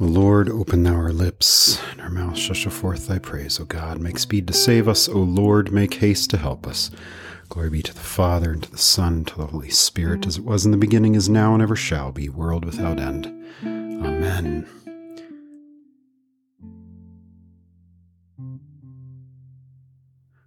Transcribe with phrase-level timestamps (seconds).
[0.00, 3.64] O Lord, open thou our lips, and our mouth shall show forth thy praise, O
[3.64, 4.00] God.
[4.00, 6.90] Make speed to save us, O Lord, make haste to help us.
[7.48, 10.36] Glory be to the Father, and to the Son, and to the Holy Spirit, as
[10.36, 13.26] it was in the beginning, is now, and ever shall be, world without end.
[13.62, 14.66] Amen.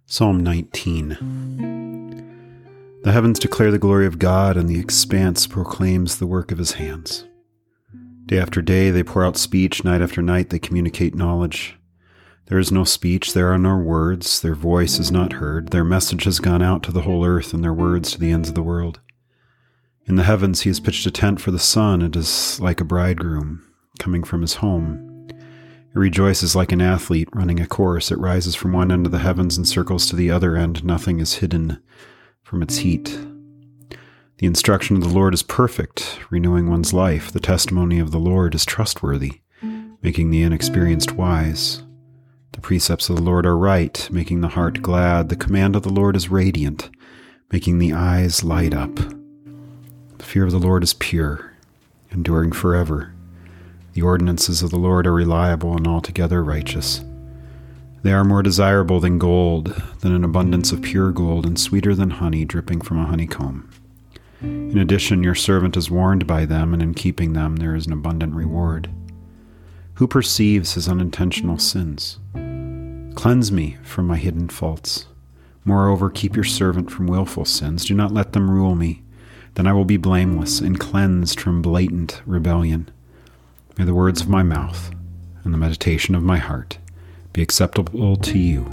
[0.04, 6.52] Psalm 19 The heavens declare the glory of God, and the expanse proclaims the work
[6.52, 7.24] of his hands.
[8.28, 11.78] Day after day they pour out speech, night after night they communicate knowledge.
[12.44, 16.24] There is no speech, there are no words, their voice is not heard, their message
[16.24, 18.62] has gone out to the whole earth, and their words to the ends of the
[18.62, 19.00] world.
[20.04, 22.84] In the heavens he has pitched a tent for the sun, it is like a
[22.84, 23.66] bridegroom
[23.98, 25.26] coming from his home.
[25.30, 29.20] It rejoices like an athlete running a course, it rises from one end of the
[29.20, 31.82] heavens and circles to the other end, nothing is hidden
[32.42, 33.18] from its heat.
[34.38, 37.32] The instruction of the Lord is perfect, renewing one's life.
[37.32, 39.40] The testimony of the Lord is trustworthy,
[40.00, 41.82] making the inexperienced wise.
[42.52, 45.28] The precepts of the Lord are right, making the heart glad.
[45.28, 46.88] The command of the Lord is radiant,
[47.50, 48.94] making the eyes light up.
[50.18, 51.54] The fear of the Lord is pure,
[52.12, 53.12] enduring forever.
[53.94, 57.04] The ordinances of the Lord are reliable and altogether righteous.
[58.04, 62.10] They are more desirable than gold, than an abundance of pure gold, and sweeter than
[62.10, 63.68] honey dripping from a honeycomb.
[64.40, 67.92] In addition, your servant is warned by them, and in keeping them there is an
[67.92, 68.90] abundant reward.
[69.94, 72.18] Who perceives his unintentional sins?
[73.16, 75.06] Cleanse me from my hidden faults.
[75.64, 77.84] Moreover, keep your servant from wilful sins.
[77.84, 79.02] Do not let them rule me.
[79.54, 82.88] Then I will be blameless and cleansed from blatant rebellion.
[83.76, 84.92] May the words of my mouth
[85.42, 86.78] and the meditation of my heart
[87.32, 88.66] be acceptable to you,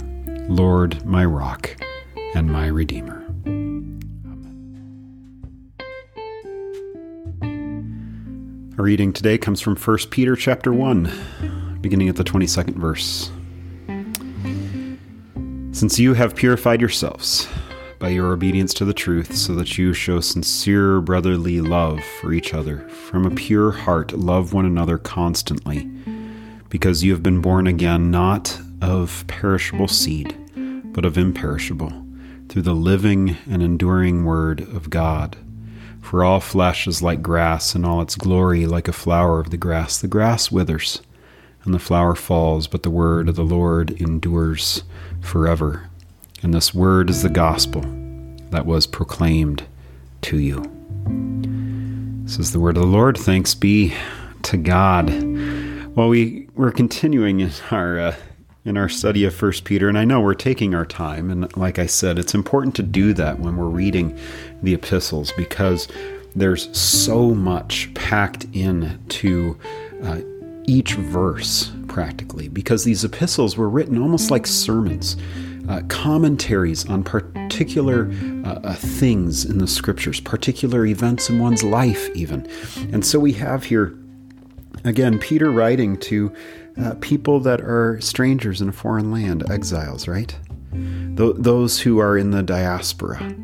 [0.48, 1.76] Lord, my rock
[2.34, 3.25] and my redeemer.
[8.78, 13.30] Our reading today comes from 1 Peter chapter 1, beginning at the 22nd verse.
[15.72, 17.48] Since you have purified yourselves
[17.98, 22.52] by your obedience to the truth, so that you show sincere brotherly love for each
[22.52, 25.90] other, from a pure heart love one another constantly,
[26.68, 30.36] because you have been born again not of perishable seed,
[30.92, 31.94] but of imperishable,
[32.50, 35.38] through the living and enduring word of God.
[36.02, 39.56] For all flesh is like grass, and all its glory like a flower of the
[39.56, 40.00] grass.
[40.00, 41.02] The grass withers,
[41.64, 44.84] and the flower falls, but the word of the Lord endures
[45.20, 45.90] forever.
[46.42, 47.82] And this word is the gospel
[48.50, 49.64] that was proclaimed
[50.22, 50.62] to you.
[52.24, 53.16] This is the word of the Lord.
[53.16, 53.94] Thanks be
[54.42, 55.10] to God.
[55.96, 58.16] Well, we we're continuing in our uh,
[58.66, 61.78] in our study of First Peter, and I know we're taking our time, and like
[61.78, 64.18] I said, it's important to do that when we're reading
[64.60, 65.86] the epistles because
[66.34, 69.56] there's so much packed into
[70.02, 70.20] uh,
[70.66, 75.16] each verse practically because these epistles were written almost like sermons.
[75.68, 78.08] Uh, commentaries on particular
[78.44, 82.48] uh, uh, things in the scriptures, particular events in one's life, even.
[82.92, 83.98] And so we have here,
[84.84, 86.32] again, Peter writing to
[86.82, 90.36] uh, people that are strangers in a foreign land, exiles, right?
[90.72, 93.34] Th- those who are in the diaspora,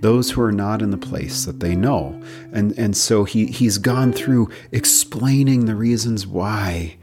[0.00, 2.20] those who are not in the place that they know.
[2.52, 6.96] And, and so he, he's gone through explaining the reasons why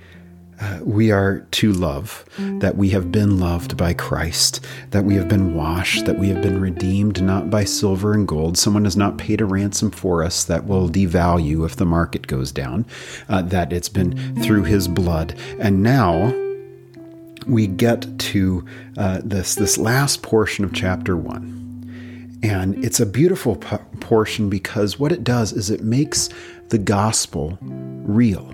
[0.62, 5.30] uh, we are to love, that we have been loved by Christ, that we have
[5.30, 8.58] been washed, that we have been redeemed not by silver and gold.
[8.58, 12.52] Someone has not paid a ransom for us that will devalue if the market goes
[12.52, 12.86] down,
[13.30, 15.34] uh, that it's been through his blood.
[15.60, 16.34] And now,
[17.48, 18.66] we get to
[18.98, 25.00] uh, this this last portion of chapter one, and it's a beautiful p- portion because
[25.00, 26.30] what it does is it makes
[26.68, 28.54] the gospel real.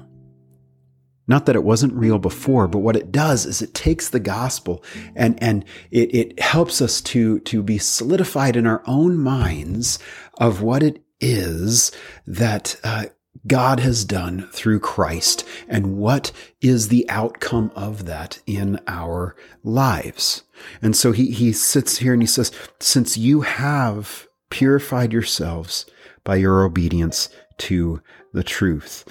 [1.28, 4.84] Not that it wasn't real before, but what it does is it takes the gospel
[5.16, 9.98] and, and it, it helps us to, to be solidified in our own minds
[10.38, 11.92] of what it is
[12.28, 13.06] that uh,
[13.48, 16.32] God has done through Christ and what
[16.62, 20.44] is the outcome of that in our lives.
[20.82, 25.86] And so he, he sits here and he says, since you have purified yourselves
[26.24, 28.02] by your obedience to
[28.36, 29.06] the truth,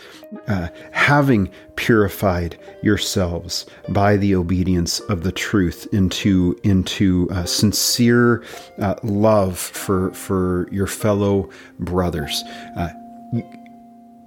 [0.46, 8.44] uh, having purified yourselves by the obedience of the truth into into uh, sincere
[8.80, 11.48] uh, love for for your fellow
[11.80, 12.42] brothers.
[12.76, 12.90] Uh,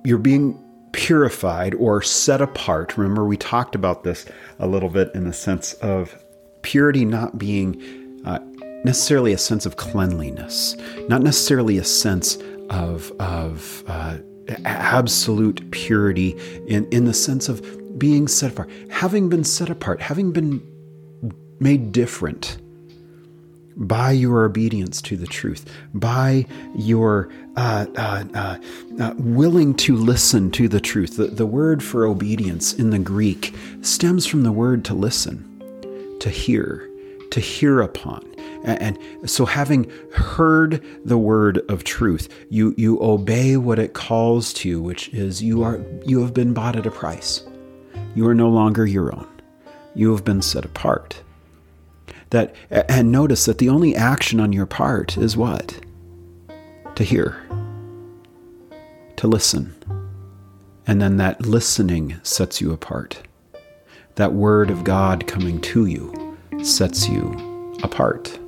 [0.04, 0.62] you're being
[0.92, 2.98] purified or set apart.
[2.98, 4.26] Remember, we talked about this
[4.60, 6.16] a little bit in the sense of
[6.64, 8.40] purity not being uh,
[8.84, 10.76] necessarily a sense of cleanliness,
[11.08, 12.38] not necessarily a sense
[12.70, 14.18] of of uh,
[14.66, 17.62] absolute purity in, in the sense of
[17.98, 20.62] being set apart, having been set apart, having been
[21.60, 22.58] made different
[23.78, 26.46] by your obedience to the truth, by
[26.76, 28.58] your uh, uh, uh,
[29.00, 31.18] uh, willing to listen to the truth.
[31.18, 36.30] The, the word for obedience in the Greek stems from the word to listen, to
[36.30, 36.90] hear,
[37.32, 38.26] to hear upon.
[38.64, 44.70] And so, having heard the word of truth, you, you obey what it calls to,
[44.70, 47.44] you, which is you are you have been bought at a price.
[48.16, 49.28] You are no longer your own.
[49.96, 51.22] You have been set apart.
[52.32, 55.80] That and notice that the only action on your part is what?
[56.96, 57.38] To hear.
[59.18, 59.76] To listen.
[60.86, 63.22] And then that listening sets you apart.
[64.16, 68.40] That word of God coming to you sets you apart.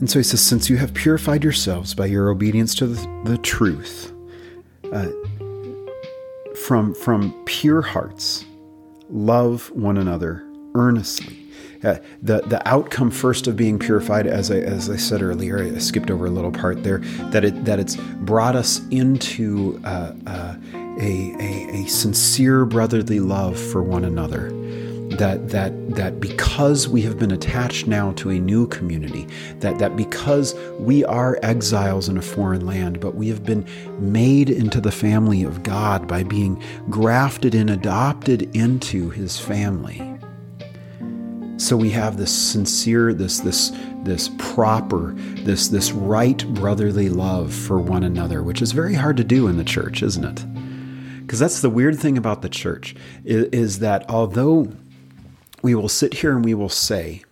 [0.00, 3.38] And so he says, Since you have purified yourselves by your obedience to the, the
[3.38, 4.12] truth,
[4.92, 5.08] uh,
[6.54, 8.44] from, from pure hearts,
[9.10, 11.36] love one another earnestly.
[11.84, 15.78] Uh, the the outcome first of being purified, as I as I said earlier, I
[15.78, 16.98] skipped over a little part there.
[17.30, 23.56] That it that it's brought us into uh, uh, a, a a sincere brotherly love
[23.56, 24.48] for one another
[25.18, 29.26] that that that because we have been attached now to a new community
[29.58, 33.66] that that because we are exiles in a foreign land but we have been
[33.98, 40.02] made into the family of God by being grafted in adopted into his family.
[41.58, 43.72] So we have this sincere this this
[44.04, 49.24] this proper this this right brotherly love for one another which is very hard to
[49.24, 50.46] do in the church isn't it?
[51.22, 52.94] Because that's the weird thing about the church
[53.24, 54.72] is, is that although
[55.62, 57.22] we will sit here and we will say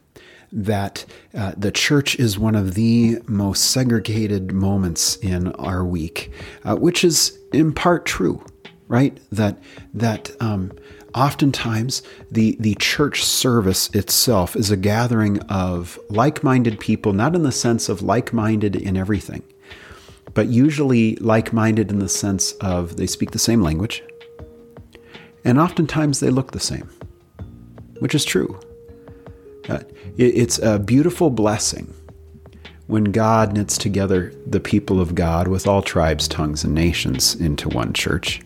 [0.52, 6.32] that uh, the church is one of the most segregated moments in our week,
[6.64, 8.44] uh, which is in part true,
[8.88, 9.18] right?
[9.32, 9.58] That
[9.94, 10.72] that um,
[11.14, 17.52] oftentimes the the church service itself is a gathering of like-minded people, not in the
[17.52, 19.42] sense of like-minded in everything,
[20.32, 24.02] but usually like-minded in the sense of they speak the same language,
[25.44, 26.88] and oftentimes they look the same
[28.00, 28.58] which is true.
[29.68, 29.80] Uh,
[30.16, 31.92] it, it's a beautiful blessing
[32.86, 37.68] when God knits together the people of God with all tribes, tongues, and nations into
[37.68, 38.40] one church.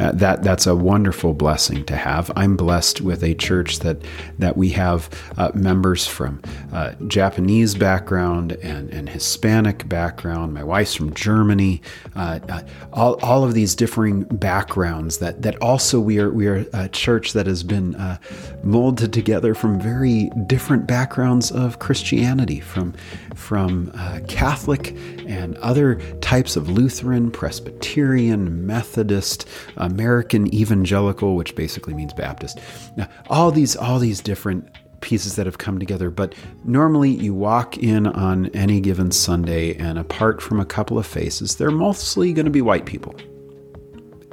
[0.00, 2.30] Uh, that that's a wonderful blessing to have.
[2.34, 3.98] I'm blessed with a church that
[4.38, 6.40] that we have uh, members from
[6.72, 10.54] uh, Japanese background and, and Hispanic background.
[10.54, 11.82] My wife's from Germany.
[12.16, 12.62] Uh, uh,
[12.94, 15.18] all, all of these differing backgrounds.
[15.18, 18.16] That that also we are we are a church that has been uh,
[18.62, 22.94] molded together from very different backgrounds of Christianity, from
[23.34, 23.92] from
[24.28, 29.46] Catholic and other types of Lutheran, Presbyterian, Methodist.
[29.90, 32.58] American evangelical, which basically means Baptist.
[32.96, 34.68] Now, all these all these different
[35.00, 39.98] pieces that have come together, but normally you walk in on any given Sunday and
[39.98, 43.14] apart from a couple of faces, they're mostly going to be white people.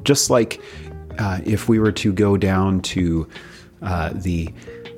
[0.04, 0.62] Just like
[1.20, 3.28] uh, if we were to go down to
[3.82, 4.54] uh, the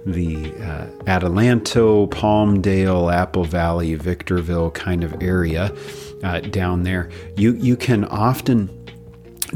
[0.06, 5.76] the uh, Adelanto, Palmdale, Apple Valley, Victorville kind of area
[6.24, 8.68] uh, down there, you you can often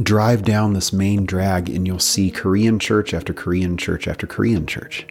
[0.02, 4.66] drive down this main drag and you'll see Korean church after Korean church after Korean
[4.66, 5.06] church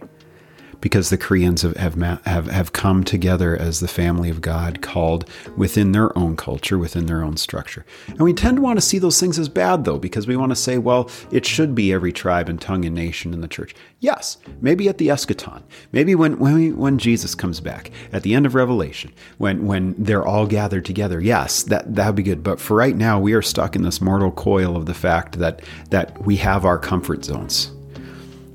[0.82, 1.94] because the Koreans have, have,
[2.26, 7.06] have, have come together as the family of God called within their own culture, within
[7.06, 7.86] their own structure.
[8.08, 10.50] And we tend to want to see those things as bad, though, because we want
[10.50, 13.74] to say, well, it should be every tribe and tongue and nation in the church.
[14.00, 15.62] Yes, maybe at the eschaton,
[15.92, 19.94] maybe when, when, we, when Jesus comes back, at the end of Revelation, when, when
[19.96, 22.42] they're all gathered together, yes, that, that would be good.
[22.42, 25.62] But for right now, we are stuck in this mortal coil of the fact that,
[25.90, 27.70] that we have our comfort zones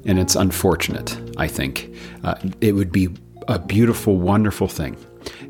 [0.07, 1.93] and it's unfortunate, I think.
[2.23, 3.09] Uh, it would be
[3.47, 4.97] a beautiful, wonderful thing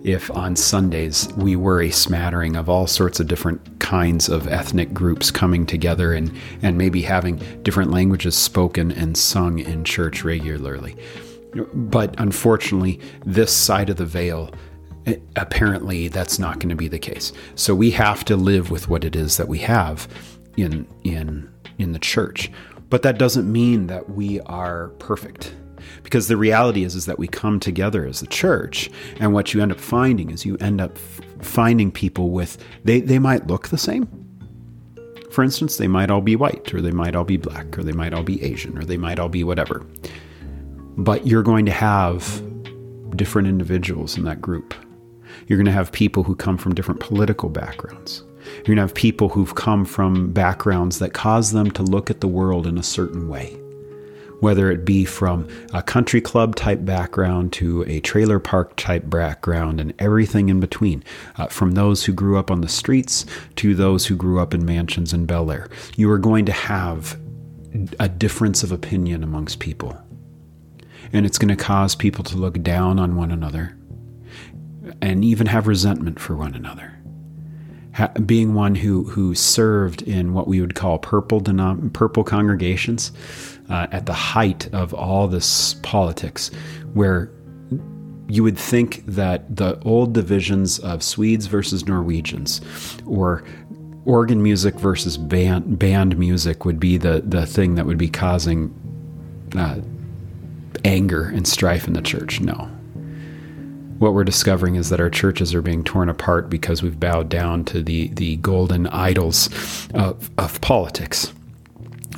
[0.04, 4.94] if on Sundays we were a smattering of all sorts of different kinds of ethnic
[4.94, 10.96] groups coming together and, and maybe having different languages spoken and sung in church regularly.
[11.74, 14.52] But unfortunately, this side of the veil
[15.38, 17.32] apparently that's not going to be the case.
[17.56, 20.08] So we have to live with what it is that we have
[20.58, 22.52] in in in the church.
[22.90, 25.56] But that doesn't mean that we are perfect.
[26.04, 28.90] Because the reality is is that we come together as the church
[29.20, 33.00] and what you end up finding is you end up f- finding people with they
[33.00, 34.08] they might look the same.
[35.32, 37.92] For instance, they might all be white or they might all be black or they
[37.92, 39.86] might all be Asian or they might all be whatever.
[40.98, 42.42] But you're going to have
[43.16, 44.74] different individuals in that group
[45.48, 48.24] you're going to have people who come from different political backgrounds.
[48.56, 52.22] You're going to have people who've come from backgrounds that cause them to look at
[52.22, 53.58] the world in a certain way.
[54.40, 59.80] Whether it be from a country club type background to a trailer park type background
[59.80, 61.04] and everything in between,
[61.38, 63.26] uh, from those who grew up on the streets
[63.56, 67.20] to those who grew up in mansions in Bel Air, you are going to have
[68.00, 69.98] a difference of opinion amongst people.
[71.14, 73.78] And it's going to cause people to look down on one another
[75.02, 76.97] and even have resentment for one another.
[77.98, 83.12] Ha- being one who, who served in what we would call purple, denom- purple congregations
[83.72, 86.52] uh, at the height of all this politics,
[86.94, 87.32] where
[88.28, 92.62] you would think that the old divisions of Swedes versus Norwegians
[93.08, 93.44] or
[94.06, 98.72] organ music versus band, band music would be the, the thing that would be causing
[99.56, 99.80] uh,
[100.86, 102.42] anger and strife in the church.
[102.42, 102.70] No
[104.00, 107.66] what we're discovering is that our churches are being torn apart because we've bowed down
[107.66, 109.50] to the, the golden idols
[109.94, 111.34] of, of politics,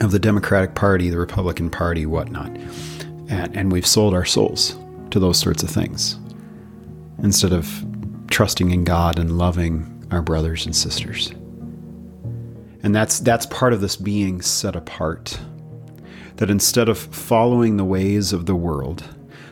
[0.01, 2.49] of the Democratic Party, the Republican Party, whatnot.
[3.29, 4.75] And, and we've sold our souls
[5.11, 6.17] to those sorts of things
[7.23, 7.85] instead of
[8.29, 11.31] trusting in God and loving our brothers and sisters.
[12.81, 15.39] And that's, that's part of this being set apart.
[16.37, 19.03] That instead of following the ways of the world,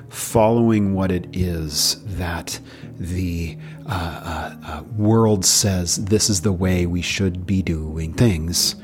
[0.10, 2.60] following what it is that
[3.00, 8.76] the uh, uh, uh, world says this is the way we should be doing things.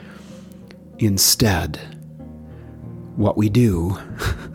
[0.99, 1.77] Instead,
[3.15, 3.97] what we do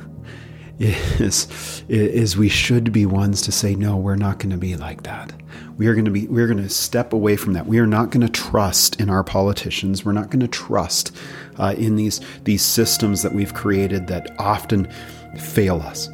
[0.78, 5.02] is, is we should be ones to say, no, we're not going to be like
[5.02, 5.32] that.
[5.76, 7.66] We are going to be, we're going to step away from that.
[7.66, 10.04] We are not going to trust in our politicians.
[10.04, 11.14] We're not going to trust
[11.56, 14.88] uh, in these, these systems that we've created that often
[15.36, 16.08] fail us.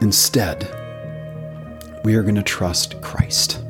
[0.00, 0.68] Instead,
[2.04, 3.62] we are going to trust Christ.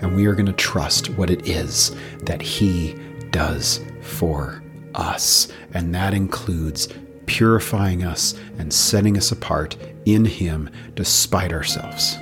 [0.00, 2.94] And we are going to trust what it is that He
[3.30, 4.62] does for
[4.94, 5.48] us.
[5.74, 6.88] And that includes
[7.26, 12.16] purifying us and setting us apart in Him despite ourselves.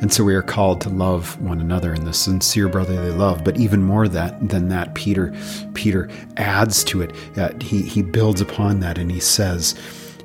[0.00, 3.44] And so we are called to love one another in the sincere brotherly love.
[3.44, 5.34] But even more that than that, Peter
[5.74, 7.14] Peter adds to it.
[7.36, 9.78] Uh, he he builds upon that, and he says,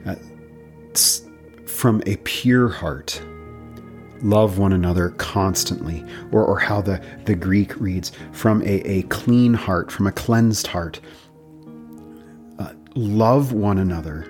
[0.06, 0.16] uh,
[1.86, 3.22] from a pure heart.
[4.24, 9.54] Love one another constantly, or, or how the, the Greek reads, from a, a clean
[9.54, 11.00] heart, from a cleansed heart.
[12.58, 14.28] Uh, love one another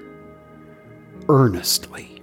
[1.29, 2.21] earnestly,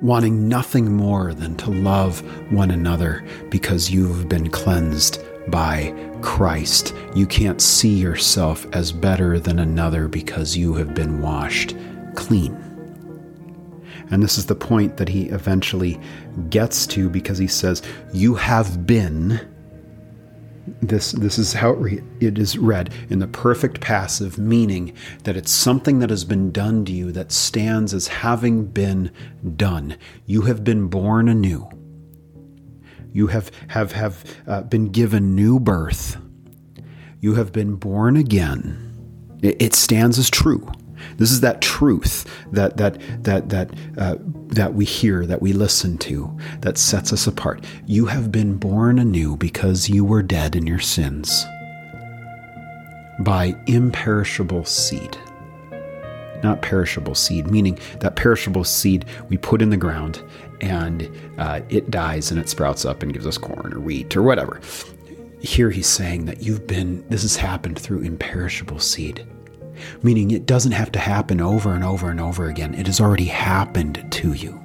[0.00, 6.94] wanting nothing more than to love one another because you've been cleansed by Christ.
[7.14, 11.76] You can't see yourself as better than another because you have been washed
[12.14, 12.71] clean.
[14.12, 15.98] And this is the point that he eventually
[16.50, 19.40] gets to because he says, You have been.
[20.80, 24.92] This, this is how it, re- it is read in the perfect passive, meaning
[25.24, 29.10] that it's something that has been done to you that stands as having been
[29.56, 29.96] done.
[30.26, 31.68] You have been born anew.
[33.12, 36.18] You have, have, have uh, been given new birth.
[37.20, 39.38] You have been born again.
[39.42, 40.70] It, it stands as true.
[41.16, 44.16] This is that truth that that that that uh,
[44.52, 47.64] that we hear, that we listen to, that sets us apart.
[47.86, 51.44] You have been born anew because you were dead in your sins
[53.20, 55.16] by imperishable seed.
[56.42, 60.22] Not perishable seed, meaning that perishable seed we put in the ground
[60.60, 64.22] and uh, it dies and it sprouts up and gives us corn or wheat or
[64.22, 64.60] whatever.
[65.40, 69.26] Here he's saying that you've been, this has happened through imperishable seed
[70.02, 72.74] meaning it doesn't have to happen over and over and over again.
[72.74, 74.62] It has already happened to you.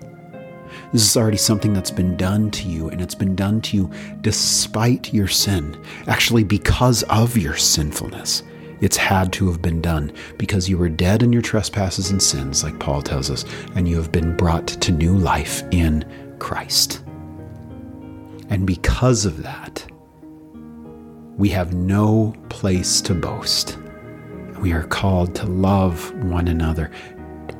[0.93, 3.91] This is already something that's been done to you, and it's been done to you
[4.21, 8.43] despite your sin, actually, because of your sinfulness.
[8.79, 12.63] It's had to have been done because you were dead in your trespasses and sins,
[12.63, 13.43] like Paul tells us,
[13.75, 16.05] and you have been brought to new life in
[16.39, 17.03] Christ.
[18.49, 19.85] And because of that,
[21.37, 23.77] we have no place to boast
[24.59, 26.91] we are called to love one another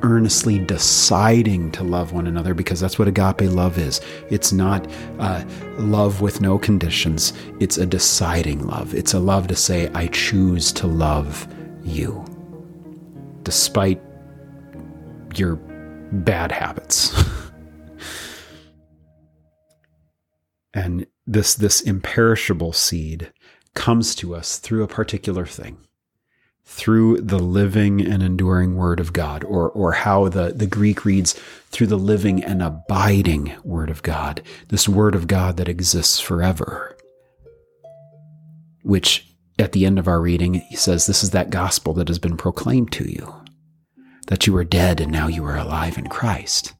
[0.02, 4.00] earnestly deciding to love one another because that's what agape love is.
[4.30, 4.86] It's not
[5.18, 5.44] uh,
[5.78, 8.94] love with no conditions, it's a deciding love.
[8.94, 11.48] It's a love to say, I choose to love
[11.82, 12.24] you
[13.42, 14.00] despite
[15.34, 17.24] your bad habits.
[20.74, 23.32] and this this imperishable seed
[23.74, 25.78] comes to us through a particular thing
[26.70, 31.32] through the living and enduring word of God, or, or how the, the Greek reads
[31.70, 36.94] through the living and abiding word of God, this word of God that exists forever.
[38.82, 39.26] Which
[39.58, 42.36] at the end of our reading, he says, This is that gospel that has been
[42.36, 43.34] proclaimed to you,
[44.26, 46.74] that you are dead and now you are alive in Christ.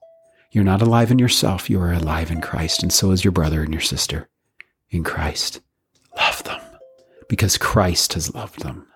[0.52, 3.62] You're not alive in yourself, you are alive in Christ, and so is your brother
[3.62, 4.28] and your sister
[4.90, 5.62] in Christ.
[6.14, 6.61] Love them
[7.26, 8.88] because Christ has loved them.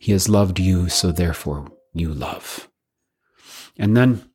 [0.00, 2.70] He has loved you, so therefore you love.
[3.76, 4.30] And then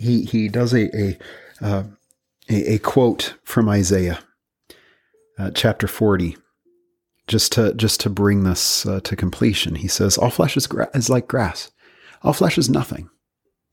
[0.00, 1.18] he he does a a
[1.62, 1.84] uh,
[2.48, 4.18] a, a, quote from Isaiah,
[5.38, 6.36] uh, chapter forty,
[7.28, 9.76] just to just to bring this uh, to completion.
[9.76, 11.70] He says, "All flesh is gra- is like grass.
[12.24, 13.08] All flesh is nothing.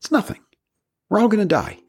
[0.00, 0.40] It's nothing.
[1.10, 1.80] We're all going to die.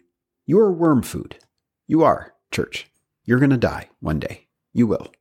[0.47, 1.37] You are worm food.
[1.85, 2.87] You are church.
[3.25, 4.47] You're going to die one day.
[4.73, 5.13] You will.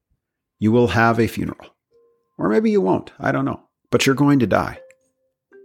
[0.59, 1.77] You will have a funeral,
[2.39, 3.13] or maybe you won't.
[3.21, 4.81] I don't know but you're going to die.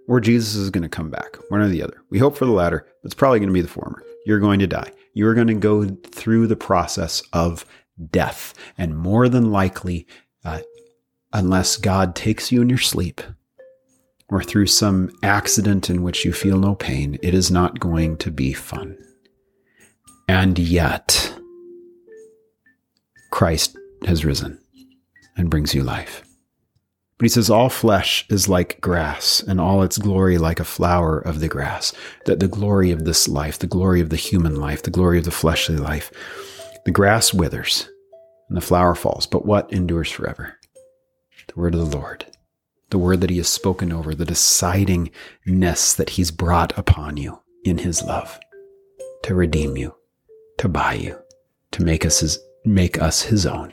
[0.07, 2.03] Or Jesus is going to come back, one or the other.
[2.09, 4.03] We hope for the latter, but it's probably going to be the former.
[4.25, 4.91] You're going to die.
[5.13, 7.65] You're going to go through the process of
[8.11, 8.53] death.
[8.77, 10.07] And more than likely,
[10.43, 10.61] uh,
[11.31, 13.21] unless God takes you in your sleep
[14.29, 18.31] or through some accident in which you feel no pain, it is not going to
[18.31, 18.97] be fun.
[20.27, 21.33] And yet,
[23.31, 24.59] Christ has risen
[25.37, 26.23] and brings you life.
[27.23, 31.19] But he says, All flesh is like grass, and all its glory like a flower
[31.19, 31.93] of the grass.
[32.25, 35.23] That the glory of this life, the glory of the human life, the glory of
[35.23, 36.11] the fleshly life,
[36.83, 37.87] the grass withers
[38.49, 40.59] and the flower falls, but what endures forever?
[41.47, 42.25] The word of the Lord,
[42.89, 47.77] the word that he has spoken over, the decidingness that he's brought upon you in
[47.77, 48.37] his love
[49.21, 49.95] to redeem you,
[50.57, 51.17] to buy you,
[51.71, 53.71] to make us his, make us his own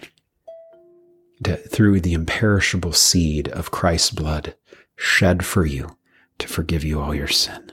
[1.45, 4.55] to, through the imperishable seed of Christ's blood
[4.97, 5.97] shed for you
[6.39, 7.73] to forgive you all your sin.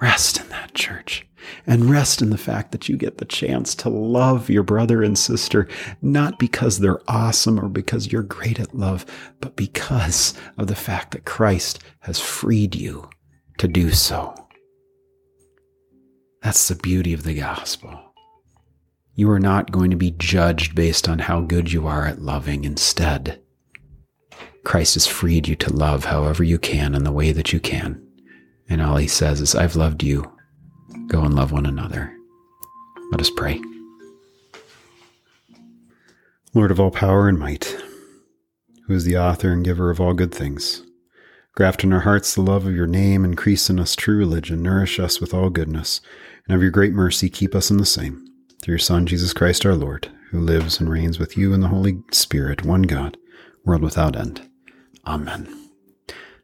[0.00, 1.26] Rest in that church
[1.66, 5.18] and rest in the fact that you get the chance to love your brother and
[5.18, 5.68] sister,
[6.02, 9.06] not because they're awesome or because you're great at love,
[9.40, 13.08] but because of the fact that Christ has freed you
[13.58, 14.34] to do so.
[16.42, 17.98] That's the beauty of the gospel.
[19.18, 22.64] You are not going to be judged based on how good you are at loving.
[22.64, 23.40] Instead,
[24.62, 28.06] Christ has freed you to love however you can in the way that you can.
[28.68, 30.30] And all he says is, I've loved you.
[31.06, 32.14] Go and love one another.
[33.10, 33.58] Let us pray.
[36.52, 37.74] Lord of all power and might,
[38.86, 40.82] who is the author and giver of all good things,
[41.54, 45.00] graft in our hearts the love of your name, increase in us true religion, nourish
[45.00, 46.02] us with all goodness,
[46.46, 48.25] and of your great mercy keep us in the same
[48.66, 51.68] through your Son, Jesus Christ our Lord, who lives and reigns with you in the
[51.68, 53.16] Holy Spirit, one God,
[53.64, 54.50] world without end.
[55.06, 55.70] Amen.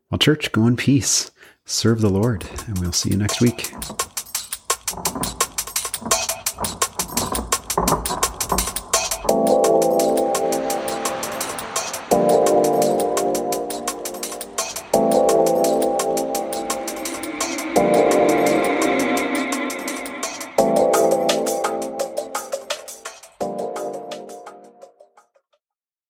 [0.09, 1.33] Well, church, go in peace,
[1.65, 3.73] serve the Lord, and we'll see you next week.